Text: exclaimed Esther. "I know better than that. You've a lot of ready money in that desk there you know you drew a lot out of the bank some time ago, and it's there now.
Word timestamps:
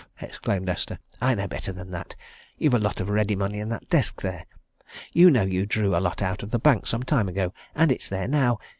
exclaimed 0.19 0.67
Esther. 0.67 0.97
"I 1.21 1.35
know 1.35 1.47
better 1.47 1.71
than 1.71 1.91
that. 1.91 2.15
You've 2.57 2.73
a 2.73 2.79
lot 2.79 3.01
of 3.01 3.07
ready 3.09 3.35
money 3.35 3.59
in 3.59 3.69
that 3.69 3.87
desk 3.87 4.19
there 4.23 4.47
you 5.13 5.29
know 5.29 5.43
you 5.43 5.67
drew 5.67 5.95
a 5.95 6.01
lot 6.01 6.23
out 6.23 6.41
of 6.41 6.49
the 6.49 6.57
bank 6.57 6.87
some 6.87 7.03
time 7.03 7.29
ago, 7.29 7.53
and 7.75 7.91
it's 7.91 8.09
there 8.09 8.27
now. 8.27 8.57